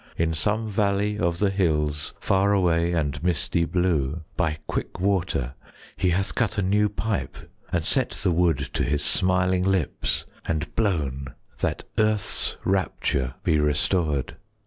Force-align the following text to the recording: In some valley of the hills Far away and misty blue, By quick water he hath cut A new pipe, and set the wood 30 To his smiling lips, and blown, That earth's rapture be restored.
In 0.17 0.33
some 0.33 0.67
valley 0.67 1.19
of 1.19 1.37
the 1.37 1.51
hills 1.51 2.15
Far 2.19 2.53
away 2.53 2.91
and 2.91 3.23
misty 3.23 3.65
blue, 3.65 4.23
By 4.35 4.57
quick 4.65 4.99
water 4.99 5.53
he 5.95 6.09
hath 6.09 6.33
cut 6.33 6.57
A 6.57 6.63
new 6.63 6.89
pipe, 6.89 7.37
and 7.71 7.85
set 7.85 8.09
the 8.09 8.31
wood 8.31 8.57
30 8.57 8.69
To 8.73 8.83
his 8.83 9.03
smiling 9.03 9.61
lips, 9.61 10.25
and 10.43 10.73
blown, 10.75 11.35
That 11.59 11.83
earth's 11.99 12.57
rapture 12.65 13.35
be 13.43 13.59
restored. 13.59 14.37